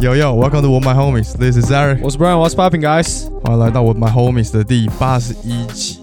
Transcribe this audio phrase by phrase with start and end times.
[0.00, 1.36] Yo yo, welcome to With My Homies.
[1.36, 1.98] This is Eric.
[2.02, 3.28] 我是 Brian，What's popping guys？
[3.42, 5.98] 欢迎来到 With My Homies 的第八十一集。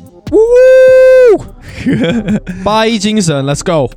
[2.66, 3.90] 八一精神，Let's go！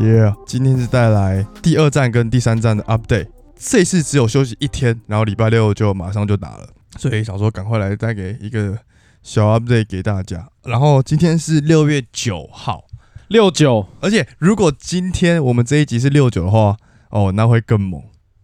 [0.00, 3.26] Yeah，今天是带来第二站跟第三站的 update。
[3.63, 6.67] 这次只有休息一天，然后礼拜六就马上就打了，
[6.97, 8.75] 所以想说赶快来带给一个
[9.21, 10.49] 小 update 给大家。
[10.63, 12.85] 然后今天是六月九号，
[13.27, 16.75] 六九，而且如果今天我们这一集是六九的话，
[17.11, 18.01] 哦，那会更猛。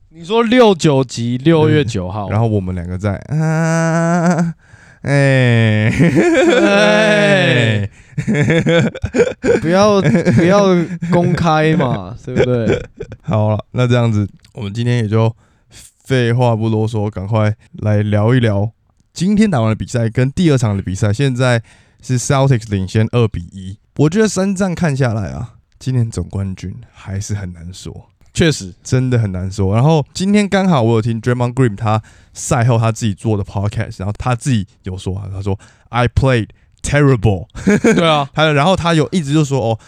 [0.10, 4.54] 你说六九集六月九号，然后我们两个在啊，
[5.08, 5.90] 哎，
[6.62, 7.90] 哎
[9.62, 10.76] 不要不要
[11.12, 12.84] 公开嘛， 对不对？
[13.22, 15.34] 好了，那这样子，我们今天也就
[15.70, 18.72] 废话不多说，赶快来聊一聊
[19.14, 21.14] 今天打完的比赛跟第二场的比赛。
[21.14, 21.64] 现在
[22.02, 28.10] 是 Celtics 领先二比一，我觉得三战看下来啊，今年总冠军还是很难说。
[28.38, 29.74] 确实，真的很难说。
[29.74, 32.00] 然后今天刚好我有听 Draymond Green 他
[32.34, 35.58] 赛后他自己做的 podcast，然后他自己有说啊，他说
[35.90, 36.50] I played
[36.84, 39.80] terrible， 对啊，他然后他有一直就说哦，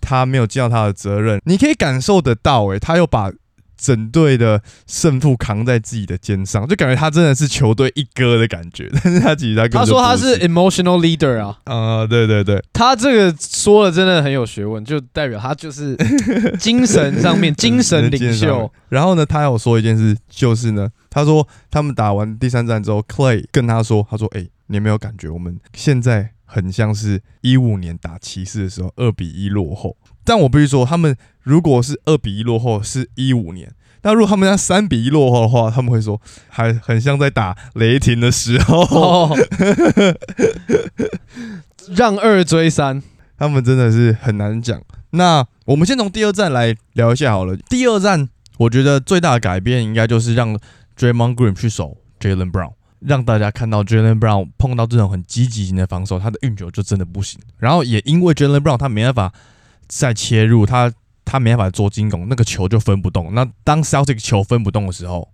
[0.00, 3.30] 他没有尽到他的责任，你可以感受得到，诶，他又把
[3.78, 8.90] 整队的胜负扛在自己的肩上，就感觉他真的是球队一哥的感觉。
[9.02, 15.96] 但是他其实他他说他是 emotional leader 啊，啊、对对对，他这个说的真的很有学问，就代表他就是
[16.58, 18.70] 精神上面精神领袖。
[18.88, 29.96] 然后呢，他有说一件事，就是呢，他说他们打完第三战之后，Clay 跟他说，他说，哎、你有没有感觉我们现在很像是一五年打骑士的时候二比一落后？
[30.28, 33.72] 但我必须说，他们如果是二比一落后，是一五年。
[34.02, 36.20] 那如果他们家三比一落后的话，他们会说
[36.50, 38.82] 还很像在打雷霆的时候。
[38.82, 39.36] 哦，
[41.96, 43.02] 让二追三，
[43.38, 44.78] 他们真的是很难讲。
[45.12, 47.56] 那我们先从第二站来聊一下好了。
[47.70, 50.54] 第二站，我觉得最大的改变应该就是让
[50.98, 57.40] Draymond Green 去守 Jalen Brown，让大家看到 Jalen Brown 碰到这种很积极型的防守，他的运球就真的不行。
[57.56, 59.32] 然后也因为 Jalen Brown 他没办法
[59.88, 60.92] 再切入，他
[61.24, 63.34] 他没办法做进攻，那个球就分不动。
[63.34, 65.28] 那当 Celtic 球分不动的时候，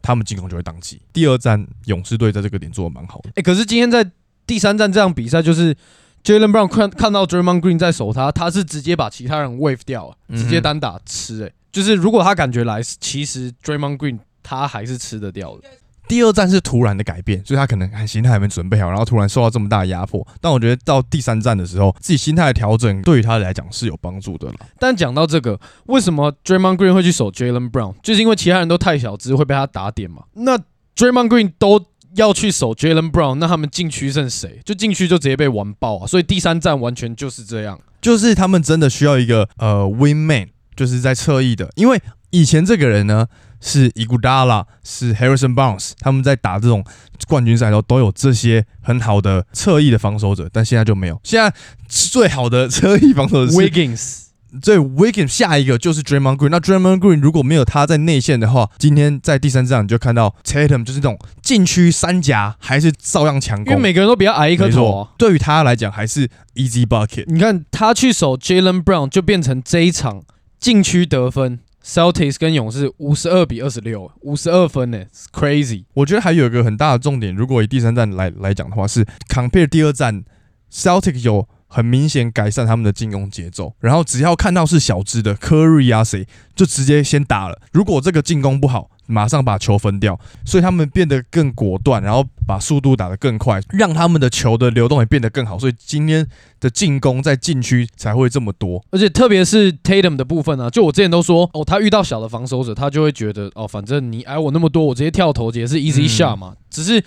[0.00, 1.02] 他们进攻就会宕机。
[1.12, 3.30] 第二站，勇士队在这个点做的蛮好的。
[3.34, 4.10] 哎、可是今天在
[4.46, 5.76] 第三站这样比赛，就是
[6.24, 15.68] Jalen Brown 看看到 Draymond Green 在守他，他是直接把其他人 wave 掉，直接单打吃、哎，就是如果他感觉来，其实 Draymond Green 他还是吃得掉的。
[16.10, 20.26] 第二站是突然的改变，所以他可能还心态还没准备好，然后突然受到这么大的压迫。
[20.40, 24.54] 但我觉得到第三站的时候，自己心态的调整对于他来讲是有帮助的了。
[24.80, 27.94] 但讲到这个，为什么 Draymond Green 会去守 Jalen Brown？
[28.02, 30.24] 就是因为其他人都太小只，会被他打点嘛。
[30.32, 30.58] 那
[30.96, 31.80] Draymond Green 都
[32.16, 34.60] 要去守 Jalen Brown，那他们禁区剩谁？
[34.64, 36.06] 就禁区就直接被完爆啊！
[36.08, 37.78] 所以第三站完全就是这样。
[38.00, 43.28] 就是他们真的需要一个呃 win man，就是在侧翼的，因为以前这个人呢
[43.60, 46.84] 是伊古达拉，是 Harrison Barnes，他们在打这种
[47.28, 51.20] 冠军赛的时候都有这些很好的侧翼的防守者，但现在就没有。
[51.22, 51.52] 现在
[51.88, 54.22] 最好的侧翼防守者是 Wiggins
[54.64, 56.48] 所以 Wiggins 下一个就是 Draymond Green。
[56.48, 63.66] 那 Draymond Green 如果没有他在内线的话，今天在第三场你就看到 Tatum 就是这种禁区三夹还是照样强攻。
[63.66, 67.26] 因为每个人都比较矮一颗头啊。，对于他来讲还是 easy bucket。
[67.28, 70.22] 你看他去守 Jalen Brown，就变成这一场
[70.58, 75.84] 禁区得分，Celtics 跟勇士五十二比二十六，五十二分呢，crazy。
[75.94, 80.24] 我觉得还有一个很大的重点，如果以第三站来来讲的话，是 compare 第二站
[80.72, 86.26] Celtic 有很明显改善他们的进攻节奏，然后只要看到是小只的 Curry 啊谁，
[86.60, 87.58] 就直接先打了。
[87.72, 95.58] 如果这个进攻不好，马上把球分掉，所以他们变得更果断，然后把速度打得更快，让他们的球的流动也变得更好。
[95.58, 96.26] 所以今天
[96.60, 98.84] 的进攻在禁区才会这么多。
[98.90, 106.52] 而且特别是 Tatum 的部分啊，就我之前都说，哦，他遇到小的防守者，他就会觉得，哦，反正你挨我那么多，我直接跳投也是 easy 嗯 shot 嘛。
[106.68, 107.02] 只是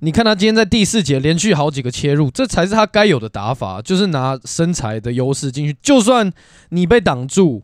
[0.00, 6.32] 你看他今天在第四节连续好几个切入，这才是他该有的打法，就是拿身材的优势进去，就算
[6.70, 7.62] 你被挡住。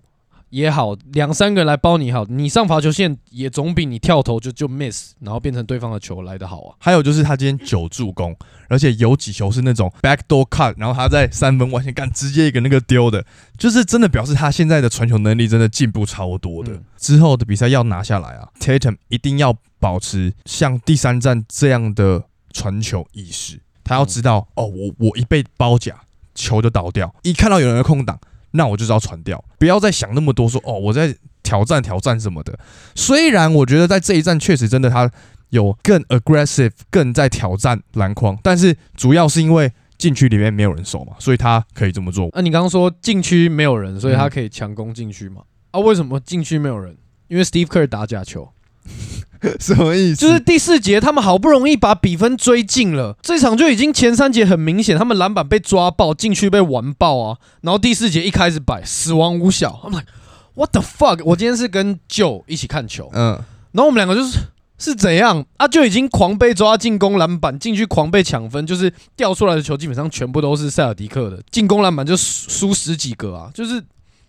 [0.53, 6.77] 也好，两三个人来包你好，你上罚球线也总比你跳投就就 miss，然后变成对方的球来的好啊。
[6.79, 8.37] 还有就是他今天九助攻，
[8.69, 13.25] 而且有几球是那种 backdoor cut，然后他在三分外线干直接一个那个丢的，
[13.57, 16.73] 就是真的表示他现在的传球能力真的进步超多的。
[16.73, 22.23] 嗯之后的比赛要拿下来啊，Tatum 一定要保持像第三站这样的
[22.53, 25.97] 传球意识，他要知道、哦，我我一被包夹，
[26.35, 28.21] 球就倒掉，一看到有人的空档。
[28.53, 32.59] 那我就是要传掉，不要再想那么多说哦，我在挑战挑战什么的。
[32.95, 35.11] 虽然我觉得在这一站确实真的他
[35.51, 42.29] 有更 aggressive，更在挑战篮筐，但是主要是因为禁区里面没有人守嘛，所以他可以这么做。
[42.33, 45.43] 那、你刚刚说禁区没有人，所以他嗯可以强攻禁区嘛？
[45.71, 46.97] 啊，为什么禁区没有人？
[47.29, 48.53] 因为 Steve Kerr 打假球，
[49.58, 50.20] 什么意思？
[50.20, 60.06] 就是第四节他们好不容易把比分追进了，这场就已经前三节很明显，他们篮板被抓爆，禁区被完爆啊，然后第四节一开始摆死亡五小，I'm like
[60.55, 61.23] what the fuck？
[61.25, 63.32] 我今天是跟 Joe 一起看球，嗯，
[63.73, 64.38] 然后我们两个就是
[64.79, 65.67] 是怎样啊？
[65.67, 73.82] 就已经狂被抓进攻篮板，进去狂被抢分，就是掉出来的球基本上全部都是塞尔迪克的进攻篮板就输输十几个啊，就是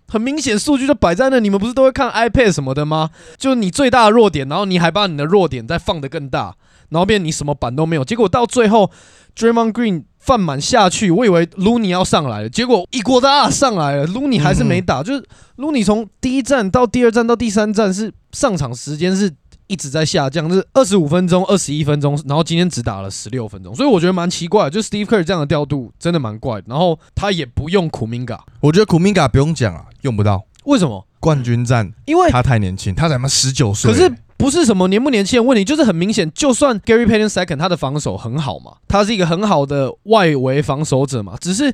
[0.08, 1.40] 很明显数据就摆在那。
[1.40, 3.10] 你们不是都会看 iPad 什么的吗？
[3.38, 6.56] 就你最大的弱点，然后你还把你的弱点再放得更大，
[6.90, 8.04] 然后变你什么板都没有。
[8.04, 8.92] 结果到最后
[9.36, 15.26] ，Draymond Green 犯满下去，我以为 Looney 要上来了，结果一国大上来了，Looney 还是没打，就是
[15.58, 19.30] Looney 从第一站到第二站到第三站是上场时间是
[19.68, 26.66] 一直在下降，就是二十五分钟、二十一分钟，然后今天只打了十六分钟，所以我觉得蛮奇怪的，就 Steve Kerr 这样的调度真的蛮怪的。
[26.68, 31.06] 然后他也不用库明嘎，我觉得库明嘎不用讲啊，用不到为什么？
[31.20, 33.92] 冠军战，因为他太年轻，他才妈十九岁。
[33.92, 41.74] 可是不是什么年不年轻的问题，就是很明显，就算 Gary Payton Second 他的防守很好嘛，他是一个很好的外围防守者嘛，只是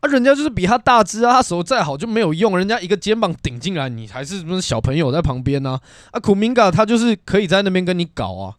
[0.00, 5.80] 啊，人家就是比他大只啊，他手再好就没有用，人家一个肩膀顶进来，你还是什么小朋友在旁边呢、啊？
[6.12, 8.54] 啊，库明嘎他就是可以在那边跟你搞啊，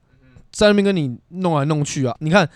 [0.52, 2.50] 在那边跟你弄来弄去啊，你看。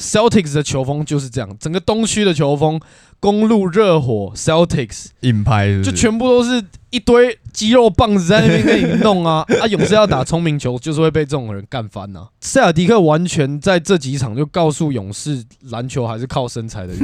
[0.00, 2.80] Celtics 的球风就是这样，整个东区的球风，
[3.20, 9.66] 公路热火 Celtics 硬拍就全部都是一堆肌肉棒子在那边跟你弄啊 啊！
[9.66, 16.94] 勇士要打聪明球，就是会被这种人干翻呐、塞尔迪克完全在这几场就告诉勇士，篮球还是靠身材的。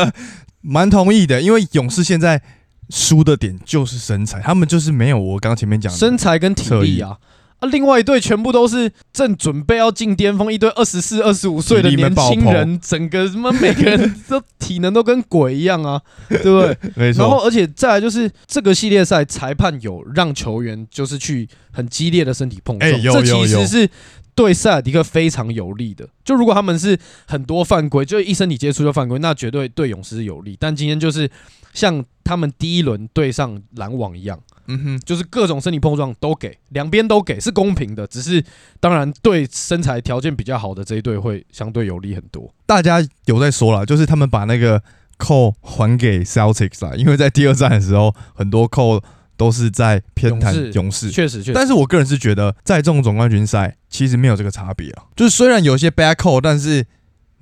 [0.60, 2.42] 蛮同意的，因为勇士现在
[2.90, 7.16] 输的点就是身材，他们就是没有我刚刚前面讲的身材跟体力啊。
[7.64, 16.76] 啊，另外一队全部都是正准备要进巅峰，一堆二十四、二十五岁的年轻人，整个什么每个人 都体能都跟鬼一样啊，对不对？
[16.96, 23.88] 没错然后，而且再来就是这个系列赛，裁判有让球员就是去很激烈的身体碰撞，这其实是
[24.34, 26.08] 对塞尔迪克非常有利的。
[26.24, 30.56] 就如果他们是很多犯规，就一身体接触就犯规，那绝对对勇士是有利。
[30.58, 31.30] 但今天就是
[31.72, 38.06] 像他们第一轮对上篮网一样，嗯哼，就是各种身体碰撞都给，两边都给，是公平的。
[38.06, 38.44] 只是
[38.80, 42.52] 当然对身材条件比较好的这一队会相对有利很多。
[42.66, 44.82] 大家有在说了，就是他们把那个
[45.16, 49.02] 扣还给 Celtics 啦，因为在第二战的时候，很多扣
[49.36, 51.10] 都是在偏袒勇士勇士。
[51.10, 55.04] 确实，确实，但是我个人是觉得，在这种总冠军赛，其实没有这个差别啊。
[55.16, 56.86] 就是虽然有些 back call，但是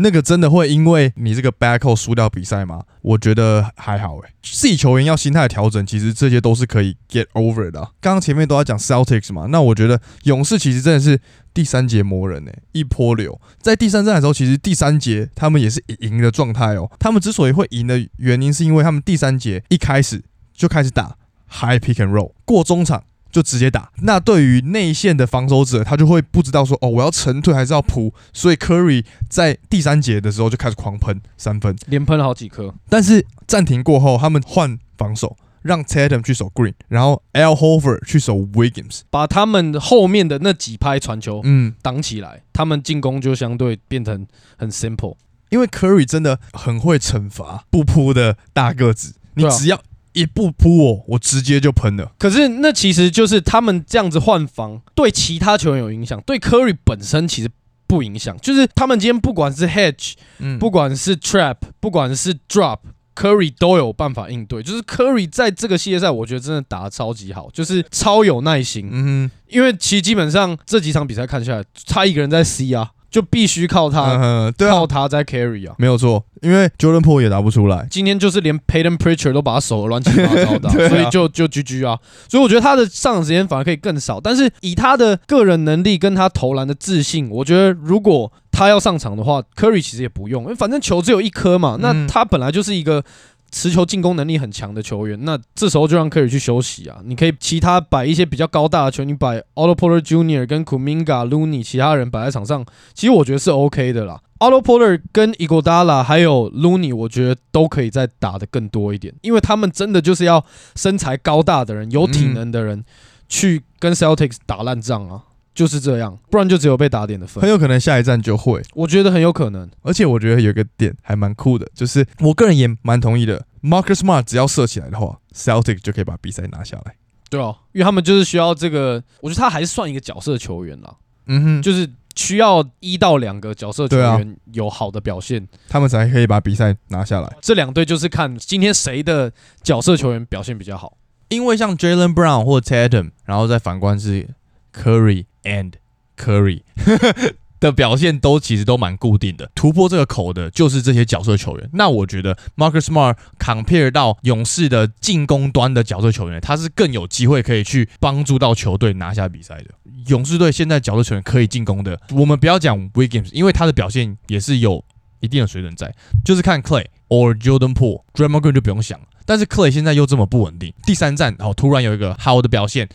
[0.02, 2.82] 那个真的会因为你这个 back call 输掉比赛吗？
[3.00, 11.20] 我觉得还好诶、自己球员要心态调整，其实这些都是可以 get over 的、刚刚前面都在讲 Celtics 嘛，那我觉得勇士其实真的是
[11.54, 13.40] 第三节魔人诶、一波流。
[13.60, 16.90] 在第三战的时候，其实第三节他们也是赢的状态哦。
[16.98, 20.22] 他们之所以会赢的原因，是因为他们第三节一开始
[20.52, 21.16] 就开始打
[21.48, 23.90] high pick and roll，过中场就直接打。
[24.02, 28.14] 那对于内线的防守者，他就会不知道说，哦，我要沉退还是要扑。
[28.32, 32.72] 所以 Curry 在第三节的时候就开始狂喷三分，连喷了好几颗。
[32.88, 39.00] 但是暂停过后，他们换防守，让 Tatum 去守 Green，然后 Al Hofer 去守 Wiggins。
[39.10, 44.26] 把他们后面的那几拍传球嗯，挡起来，他们进攻就相对变成
[44.58, 45.16] 很 simple。
[45.50, 49.78] 因为 Curry 真的很会惩罚不扑的大个子，你只要
[50.12, 52.12] 一不扑我，我直接就喷了。
[52.18, 57.50] 可是那其实就是他们这样子换防，对其他球员有影响，对 Curry 本身其实
[57.86, 58.36] 不影响。
[58.38, 62.78] 就是他们今天不管是 hedge，嗯不管是 trap，不管是 drop。
[63.14, 68.88] Curry 都有办法应对，就是 Curry 在这个系列赛，我觉得真的打得超级好，就是超有耐心。
[68.90, 75.74] 嗯因为其实基本上这几场比赛看下来，他一个人在 C 啊，就必须靠，他，嗯哼，对啊靠，他在 carry 啊。
[75.78, 77.86] 没有错，因为 Jordan Po 也打不出来。
[77.90, 81.98] 今天就是连 Payton Pritchard 都把他守的乱七八糟的啊、 啊所以就就 GG 啊。
[82.28, 91.76] 所以我觉得他的上场时间反而可以更少，但是以他的个人能力跟他投篮的自信，我觉得如果他要上场的话，Curry 其实也不用，因为反正球只有一颗嘛。
[91.80, 93.04] 那嗯他本来就是一个。
[93.52, 96.98] 持球进攻能力很强的球员，那这时候就让 Curry 去休息啊。
[97.04, 100.46] 你可以其他摆一些比较高大的球，你摆 Otto Porter Jr.
[100.46, 104.20] 跟 Kuminga、Looney 其他人摆在场上，其实我觉得是 OK 的啦。
[104.38, 110.44] Otto Porter 跟 Iguodala 还有 Looney，我觉得都可以再打的更多一点，因为他们真的就是要
[110.74, 112.84] 身材高大的人、有体能的人
[113.28, 115.22] 去跟 Celtics 打烂仗啊，
[115.54, 117.42] 就是这样，不然就只有被打点的分。
[117.42, 119.68] 很有可能下一站就会，我觉得很有可能。
[119.82, 123.44] 而且我觉得有一个点还蛮酷的，就是我个人也蛮同意的。
[123.62, 126.94] Marcus Smart 只要射起来的话，Celtic 就可以把比赛拿下来。
[127.30, 130.94] 对啊，因为他们就是需要这个，我觉得他还是算一个角色球员啦，
[131.26, 137.36] 嗯哼，就是需要一到两个角色球员有好的表现，他们才可以把比赛拿下来。
[137.40, 139.32] 这两队就是看今天谁的
[139.62, 140.96] 角色球员表现比较好。
[141.28, 144.28] 因为像 Jalen Brown 或 Tatum，然后再反观是
[144.74, 145.72] Curry and
[146.16, 146.62] Curry
[147.60, 151.70] 的表现都其实都蛮固定的，突破这个口的就是这些角色球员。
[151.72, 159.66] 那我觉得 Marcus Smart compare 到勇士的进攻端的角色球员，他是更有机会可以去帮助到球队拿下比赛的。
[160.08, 164.84] 勇士队现在角色球员可以进攻的，我们不要讲 Wiggins，因为他的表现也是有
[165.20, 165.94] 一定的水准在，
[166.24, 169.06] 就是看 Clay or Jordan Poole，Draymond Green 就不用想了。
[169.24, 172.88] 但是 Clay 现在又这么不稳定，第三站哦突然有一个好的表现，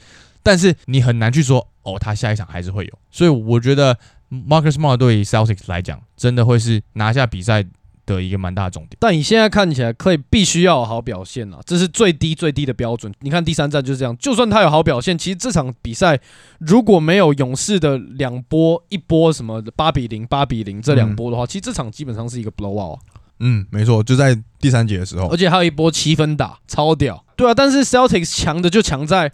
[0.44, 3.98] 但是你很难去说哦他下一场还是会有，所以我觉得
[4.30, 7.66] Marcus Smart 对于 Celtics 来讲，真的会是拿下比赛
[8.06, 8.98] 的一个蛮大的重点。
[9.00, 13.14] 但你现在看起来，Clay 必须要有好表现啊，这是最低最低的标准。
[13.22, 16.20] 你看第三站就是这样，就算他有好表现，其实这场比赛
[16.60, 23.00] 如果没有勇士的两波，一波什么八比零、八比零这两波的话，其实这场基本上是一个 blowout，啊
[23.40, 27.24] 嗯，没错，就在第三节的时候而，且还有一波七分打，超屌。
[27.36, 29.32] 对啊，但是 Celtics 强的就强在，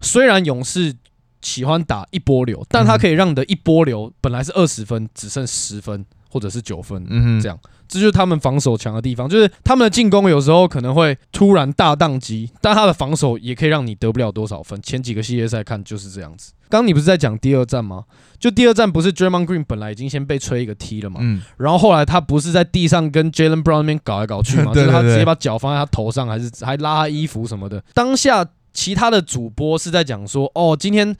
[0.00, 0.94] 虽然勇士
[1.42, 14.80] 喜欢打一波流，但他可以让你的一波流本来是二十分，只剩十分或者是九分，嗯哼，这样这就是他们防守强的地方，就是他们的进攻有时候可能会突然大宕机，但他的防守也可以让你得不了多少分。
[14.82, 16.52] 前几个系列赛看就是这样子。
[16.68, 18.02] 刚刚你不是在讲第二战吗？
[18.40, 27.80] 就第二战不是 Draymond Green 本来已经先被吹一个踢了嘛，嗯，然后后来他不是在地上跟 Jalen Brown 那边搞来搞去嘛， 就是他直接把脚放在他头上，还是还拉他衣服什么的。
[27.94, 28.44] 当下
[28.76, 31.16] 其他的主播是在讲说，哦，今天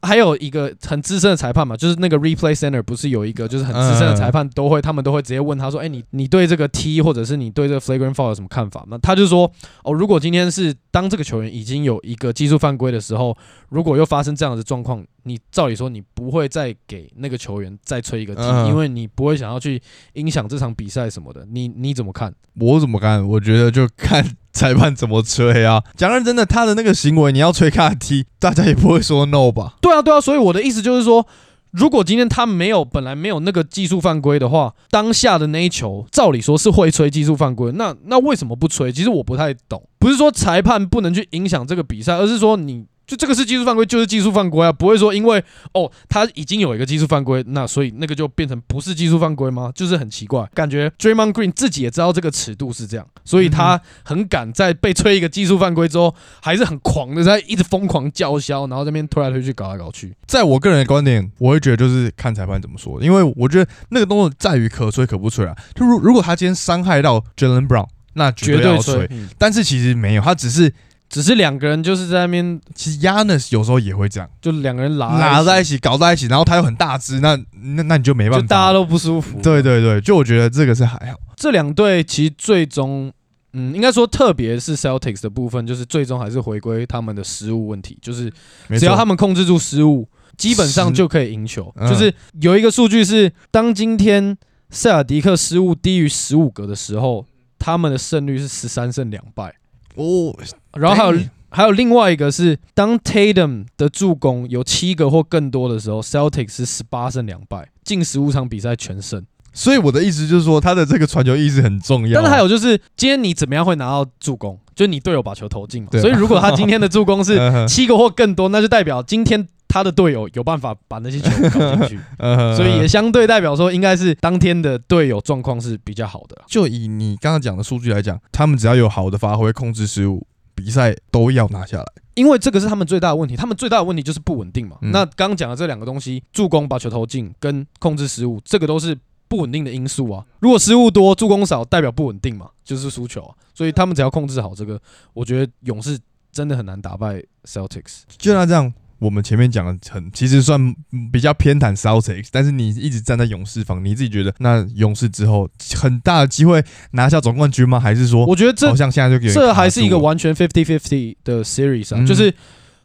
[0.00, 8.84] 还有一个很资深的裁判嘛，就是那个 replay center 不是有一个就是很资深的裁判都会，他们都会直接问他说，哎、你你对这个 T 或者是你对这个 flagrant foul 有什么看法？
[8.88, 9.50] 那他就说，
[9.82, 13.36] 哦，如果今天是当这个球员已经有一个技术犯规的时候，
[13.68, 19.80] 如果又发生这样的状况，你照理说你不会再给那个球员再吹一个 T，、嗯因为你不会想要去
[20.14, 21.46] 影响这场比赛什么的。
[21.50, 22.34] 你你怎么看？
[22.60, 23.26] 我怎么看？
[23.26, 24.22] 我觉得就看
[24.54, 25.82] 裁判怎么吹啊。
[25.96, 29.74] 讲认真的，他的那个行为，你要吹卡踢，大家也不会说 no 吧？
[29.82, 31.26] 对啊，对啊，所以我的意思就是说，
[31.72, 38.90] 如果今天他没有本来没有那个技术犯规的话，当下的那一球，照理说是会吹技术犯规，那那为什么不吹？
[38.90, 42.86] 其实我不太懂，不是说裁判不能去影响这个比赛，而是说你。
[43.06, 45.42] 就这个是技术犯规，就是技术犯规啊，不会说因为
[45.72, 49.70] 哦他已经有一个技术犯规，那所以那个就变成不是技术犯规吗？
[49.74, 60.14] 就是很奇怪，感觉 Draymond Green 自己也知道这个尺度是这样，所以他很敢在被吹一个技术犯规之后，还是很狂的在一直疯狂叫嚣，然后在那边推来推去，搞来搞去。
[60.26, 65.54] 在我个人的观点，我会觉得就是看裁判怎么说，因为我觉得那个动作在于可吹可不吹啊。
[65.74, 69.06] 就如如果他今天伤害到 Jalen Brown，那绝绝对对要吹。
[69.10, 70.72] 嗯但是其实没有，他只是
[71.14, 78.42] 只是两个人就是在那边，其实 Yanis 有时候也会这样，就两个人拉拉在在一起搞在一起，然后他又很大只，那那那你就没，办法。
[78.42, 79.40] 就大家都不舒服。
[79.40, 81.18] 对，对对，就我觉得这个是还好。
[81.36, 83.12] 这两队其实最终，
[83.52, 88.28] 嗯，应该说特别是 Celtics 的部分，就是最终还是回归他们的失误问题，就是
[88.76, 91.72] 只要他们控制住失误，基本上就可以赢球。
[91.76, 94.36] 嗯就是有一个数据是，当今天
[94.70, 97.24] 塞尔迪克失误低于十五个的时候，
[97.56, 99.54] 他们的胜率是十三胜两败。
[99.94, 100.34] 哦，
[100.72, 101.20] 然后还有
[101.50, 109.24] 还有另外一个是，当 Tatum 的助攻有七个或更多的时候，Celtics 是十八胜两败，近十五场比赛全胜。
[109.52, 112.20] 所以我的意思就是说，他的这个传球意识很重要。
[112.20, 114.58] 但是还有就是，今天你怎么样会拿到助攻？
[114.74, 115.90] 就你队友把球投进嘛。
[115.92, 122.00] 所以如果他今天的助攻是 七个或更多，那就代表今天他的队友有办法把那些球搞进去。
[122.56, 126.40] 所以也相对代表说，应该是当天的队友状况是比较好的。
[126.46, 131.86] 就以你刚刚讲的数据来讲，他们只要有好的发挥、控制失误，比赛都要拿下来。
[132.14, 134.76] 因为这个是他们最大的问题，他们最大的问题就是不稳定嘛。
[134.82, 140.24] 嗯那刚刚讲的这两个东西，助攻把球投进跟控制失误，这个都是不稳定的因素啊。
[140.38, 143.34] 如果失误多，助攻少，代表不稳定嘛，就是输球啊。
[143.52, 144.80] 所以他们只要控制好这个，
[145.14, 145.98] 我觉得勇士
[146.30, 148.02] 真的很难打败 Celtics。
[148.16, 150.60] 就像这样，我们前面讲的很，其实算
[150.92, 157.78] 嗯比较偏袒 Celtics，但是你一直站在勇士方，你自己觉得那勇士之后很大的机会拿下总冠军吗？
[157.78, 162.06] 还是说我觉得这好像现在就这还是一个完全 fifty fifty 的 series 啊，嗯。
[162.06, 162.32] 就是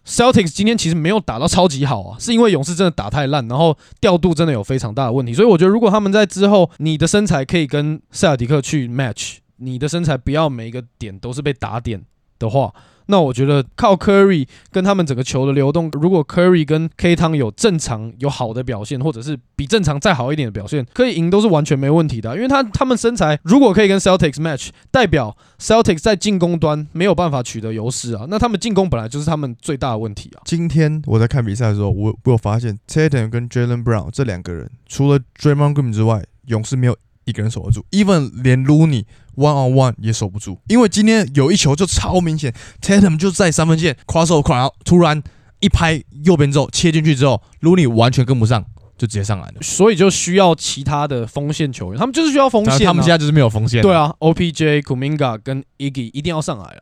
[0.06, 12.02] Celtics 今天其实没有打到超级好啊，是因为勇士真的打太烂，然后调度真的有非常大的问题，所以我觉得如果他们在之后，你的身材可以跟塞尔迪克去 match，你的身材不要每一个点都是被打点
[12.40, 12.74] 的话，
[13.12, 22.36] 那我觉得靠 Curry 跟他们整个球的流动，如果 Curry 跟 K 汤有正常有好的表现，或者是比正常再好一点的表现，可以赢都是完全没问题的。
[22.36, 28.26] 因为他他们身材如果可以跟 Celtics match，代表 Celtics 在进攻端没有办法取得优势啊。
[28.30, 30.42] 那他们进攻本来就是他们最大的问题啊。
[30.46, 39.06] 今天我在看比赛的时候，我我有发现 Tatum 跟 Jalen Brown 这两个人，除了 Draymond Green 之外，勇士没有一个人守得住，even 连 Looney
[39.40, 40.60] one on one 也守不住。
[40.68, 45.24] 因为今天有一球就超明显，Tatum 就在三分线 cross over，然后突然
[45.62, 48.64] 一拍右边之后切进去之后，Looney 完全跟不上，
[48.98, 49.56] 就直接上来了。
[49.62, 52.86] 所以就需要其他的锋线球员，他们就是需要锋线、啊。
[52.86, 53.82] 他们现在就是没有锋线。
[53.82, 56.82] 对，啊，OPJ、Kuminga 跟 Iggy 一定要上来了。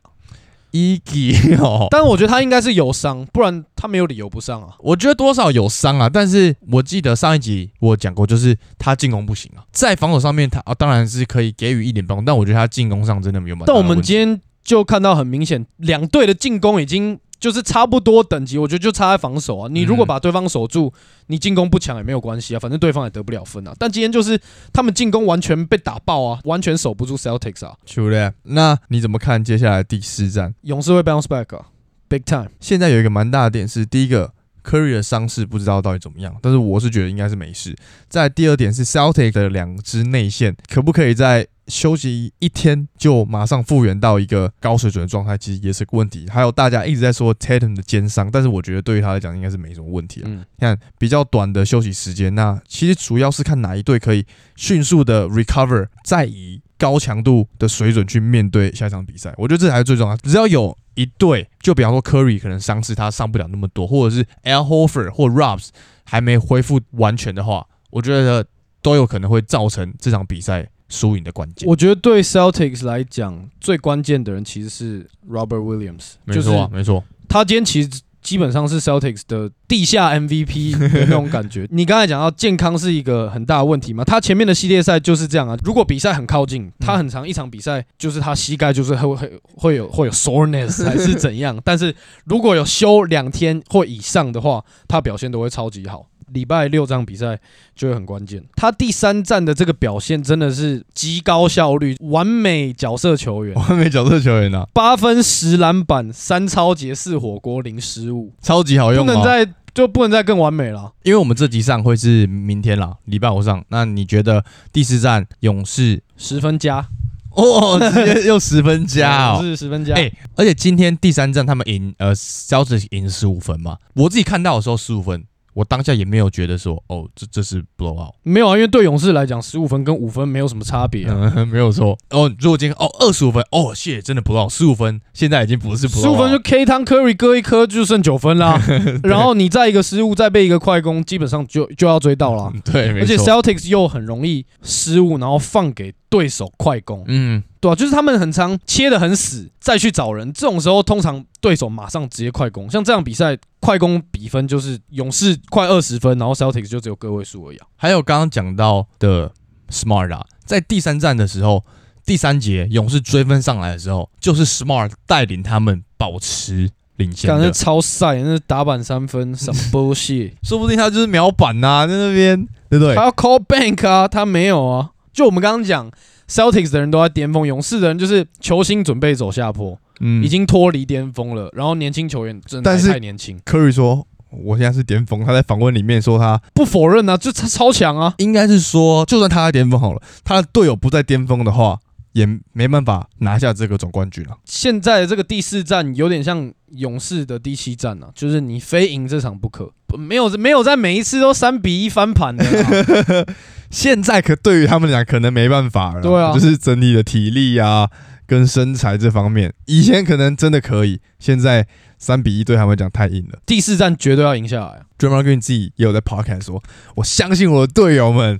[0.71, 4.69] 伊基哦，但我觉得他应该是有伤，不然他没有理由不上啊。
[4.79, 19.67] 我觉得多少有伤啊，但是我记得上一集我讲过，就是他进攻不行啊，在防守上面他啊当然是可以给予一点帮助，但我觉得他进攻上真的没有但我们今天就看到很明显，两队的进攻已经就是差不多等级，我觉得就差在防守啊。
[19.71, 20.91] 你如果把对方守住，
[21.27, 23.73] 你进攻不强也没有关系啊，反正对方也得不了分啊。
[23.77, 24.39] 但今天就是
[24.73, 28.33] 他们进攻完全被打爆啊，完全守不住 Celtics 啊，对的。
[28.43, 30.55] 那你怎么看接下来第四战？
[30.61, 31.67] 勇士会 bounce back 啊
[32.09, 32.49] ，big time。
[32.59, 37.75] 现在有一个蛮大的点是，第一个 Curry 的伤势不知道到底怎么样，但是我是觉得应该是没事。
[38.09, 46.25] 在第二点是 Celtics 的两支内线可不可以在休息一天就马上复原到一个高水准的状态，其实也是个问题。
[46.29, 50.25] 还有大家一直在说 Tatum 的肩伤，但是我觉得对于他来讲应该是没什么问题啊。
[50.27, 59.33] 嗯，看比较短的休息时间，那其实主要是看哪一队可以迅速的 recover，再以高强度的水准去面对下一场比赛。
[59.37, 60.29] 我觉得这才是最重要的。
[60.29, 65.69] 只要有一队，就比方说 Curry 可能伤势他上不了那么多，或者是 Al Horford 或 Robs
[66.05, 68.45] 还没恢复完全的话，我觉得
[68.81, 71.67] 都有可能会造成这场比赛输赢的关键。
[71.67, 77.03] 我觉得对 Celtics 来讲，最关键的人其实是 Robert Williams，没错啊，没错。
[77.27, 77.89] 他今天其实
[78.21, 81.67] 基本上是 Celtics 的地下 MVP 的那种感觉。
[81.71, 84.03] 你刚才讲到健康是一个很大的问题嘛？
[84.03, 85.57] 他前面的系列赛就是这样啊。
[85.63, 91.57] 如果比赛很靠近，他很长一场比赛就是他膝盖就是会会会有会有 soreness 还是怎样？
[91.63, 91.93] 但是
[92.25, 96.05] 如果有休两天或以上的话，他表现都会超级好。
[96.33, 97.39] 礼拜六这场比赛
[97.75, 98.43] 就会很关键。
[98.55, 110.91] 他第三站的这个表现真的是极高效率、完美角色球员，完美角色球员啊，八分十篮板三超节四火锅零失误，超级好用不能再就不能再更完美了。
[111.03, 113.63] 因为我们这集上会是明天啦，礼拜五上。
[113.69, 116.87] 那你觉得第四站勇士十分加
[117.31, 119.39] 哦，直接又十分加哦。
[119.41, 119.93] 是十分加。
[119.93, 123.77] 哎、而且今天第三站他们赢，呃，肖子赢十五分嘛。
[123.93, 125.23] 我自己看到的时候十五分，
[125.57, 131.33] 我当下也没有觉得说，哦，这这是 blow out，没有啊，因为对勇士来讲，十五分跟五分没有什么差别、啊。
[131.35, 131.97] 嗯， 没有错。
[132.11, 138.61] 哦，如果今天哦二十五分，哦，谢，真的 blow out，十五分现在已经不是 blow out，十五分就 K 汤 Curry 割一颗就剩九分啦，
[139.01, 142.51] 然后你再一个失误，再被一个快攻，基本上就就要追到了。
[142.53, 143.41] 嗯对，而且错。
[143.41, 152.69] Celtics 又很容易失误，然后放给对手快攻，嗯，对啊，就是他们很常切的很死，再去找人，这种时候通常对手马上直接快攻。
[152.69, 157.67] 像这样比赛，快攻比分就是勇士快二十分，然后 Celtics 就只有个位数而已啊。
[157.75, 159.31] 还有刚刚讲到的
[159.69, 161.65] Smart 啊，在第三站的时候，
[162.05, 170.31] 第三节勇士追分上来的时候，就是 Smart 带领他们保持领先感觉的，超晒，那是打板三分，什么 bullshit？
[170.41, 173.03] 说不定他就是秒板呐、在那边，对不对他？
[173.03, 174.91] 要 call bank 啊，他没有啊。
[175.17, 175.89] 就我们刚刚讲
[176.29, 181.49] ，Celtics 的人都在巅峰，勇士的人就是球星准备走下坡，嗯已经脱离巅峰了。
[181.53, 185.25] 然后年轻球员真是太年轻，Curry 说，我现在是巅峰。
[185.25, 188.13] 他在访问里面说他，不否认啊，就他超强啊。
[188.19, 191.79] 应该是说，就算他在巅峰好了，他的队友不在巅峰的话，
[192.11, 194.37] 也没办法拿下这个总冠军了。
[194.45, 203.25] 现在的这个第四战有点像勇士的第七战啊，就是你非赢这场不可，不没有没有在每一次都三比一翻盘的啊、
[203.69, 207.89] 现在可对于他们俩可能没办法了，对啊就是整体的体力啊
[208.25, 213.39] 跟身材这方面，以前可能真的可以，现在三比一对他们讲太硬了。
[213.45, 214.79] 第四战绝对要赢下来啊。
[214.99, 216.61] Draymond Green 自己也有在 podcast 说，
[216.95, 218.39] 我相信我的队友们，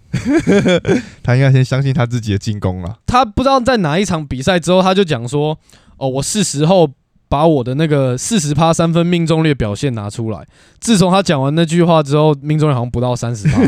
[1.22, 2.98] 他应该先相信他自己的进攻了。
[3.06, 5.58] 他不知道在哪一场比赛之后，他就讲说
[5.98, 6.92] ：“哦，我是时候
[7.30, 10.46] 把我的那个四十趴三分命中率表现拿出来。”
[10.80, 13.62] 自从他讲完那句话之后，命中率好像不到三十趴，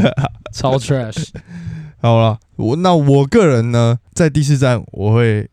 [0.52, 1.28] 超 trash。
[2.02, 5.48] 好了，我那我个人呢，在第四站我会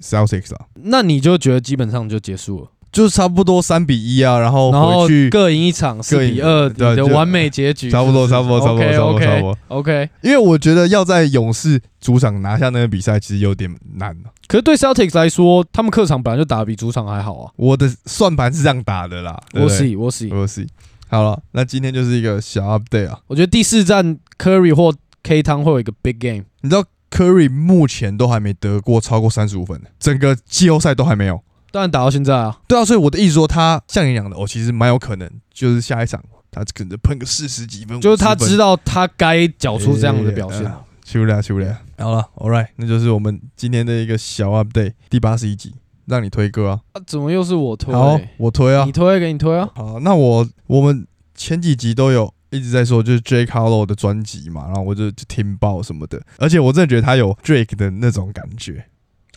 [0.00, 2.68] Celtics 啊，那你就觉得基本上就结束了？
[2.96, 9.58] 就是差不多三比一啊，然后然后回去各赢一场，四比二，的完美结局，差不多，差不多，差不多，差不多，差不 OK 多。
[9.68, 10.10] OK。
[10.22, 17.52] 因为我觉得要在勇士主场拿下那个比赛，其实有点难啊可是对 Celtics 来说，他们客场本来就打得比主场还好啊。
[17.56, 20.34] 我的算盘是这样打的啦，我不对 see，我 see。
[20.34, 20.66] 我 see。
[21.10, 23.18] 好了，那今天就是一个小 update 啊。
[23.26, 26.44] 我觉得第四站 Curry 或 K 汤会有一个 big game。
[26.62, 31.42] 你知道 Curry 目前都还没得过超过三十五分的，整个季后赛都还没有。
[31.76, 40.62] 当然打到现在啊，对啊，所以我的意思说，他像你讲的，哦，其实蛮有可能，就是下一场他可能喷个四十几分，就是他知道道他该缴出这样的表现。
[41.04, 41.78] 修了修了。
[41.98, 45.74] 好了，All right，那就是我们今天的一个小 update，第八十一集，
[46.06, 46.80] 让你推歌啊。
[46.94, 47.92] 啊，怎么又是我推？
[47.92, 48.92] 好，我推啊你。
[48.92, 49.68] 推给你推啊。
[49.74, 58.86] 好，那我我们前几集都有一直在说，就是 Drake Harlow 的专辑嘛，然后我就就听爆什么的，而且我真的觉得他有 Drake 的那种感觉，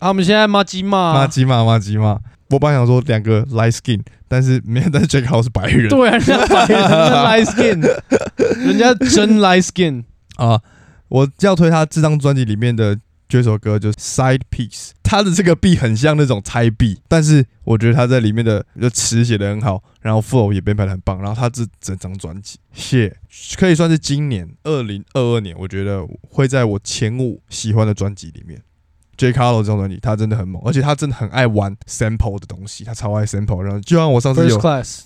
[0.00, 2.18] 啊我们现在骂鸡骂啊，妈鸡嘛妈鸡嘛。
[2.50, 10.02] 我本来想说两个 light skin，但是没有，但是 Harlow 是白人对啊，人家白人 light skin，人家真 light skin。
[10.36, 10.60] 啊。
[11.08, 12.96] 我要推他这张专辑里面的
[13.28, 14.90] 这首歌，就是 Side Piece。
[15.02, 23.16] 他的这个 B 很像那种猜 B，但是我觉得他在里面的就词写的很好，然后 flow 也编排的很棒，然后他这整张专辑，谢
[23.58, 28.62] 可以算是今年二零二二年，我觉得会在我前五喜欢的专辑里面。
[29.20, 29.34] J.
[29.34, 33.60] Carlo 这张专辑，他真的很猛，而且他真的很爱玩 sample 的东西，他超爱 sample。
[33.60, 34.58] 然后就像我上次有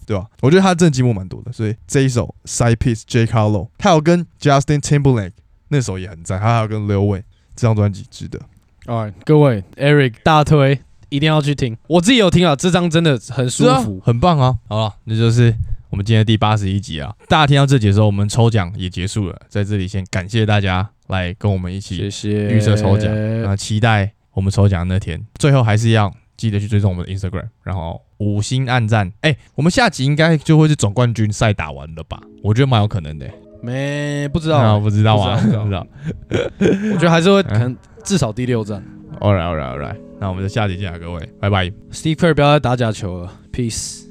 [0.06, 0.24] 对吧？
[0.40, 3.26] 我觉得他真的进步蛮多的，所以这一首 Side Piece J.
[3.26, 5.32] Carlo，他有跟 Justin Timberlake
[5.66, 7.24] 那首也很赞，他还有跟 Lil Wayne
[7.56, 8.38] 这张专辑值得。
[8.86, 11.76] All right，各位，Eric 大推，一定要去听。
[11.88, 14.00] 我自己有听啊，这张真的很舒服。
[14.04, 14.56] 很棒啊！
[14.68, 15.52] 好了，那就是
[15.90, 17.12] 我们今天第八十一集啊。
[17.28, 21.98] 大家听到这集的时候，我们抽奖也结束了，在这里先感谢大家来跟我们一起。
[22.28, 23.12] 预设抽奖
[23.42, 25.20] 那期待我们抽奖那天。
[25.38, 29.12] 最后还是要记得去追踪我们的 Instagram，然后五星暗赞。
[29.20, 32.20] 哎、我们下集应该就会是总冠军赛打完了吧？
[32.42, 33.30] 我觉得蛮有可能的、
[33.62, 35.86] 没不知啊道，不知道啊，不知道不知道。
[36.92, 38.82] 我觉得还是会可能至少第六站。
[39.20, 39.96] All right, all right, all right。
[40.20, 41.66] 那我们就下集见啊，各位，拜拜。
[41.92, 44.04] Steve Kerr 不要再打假球了，Peace。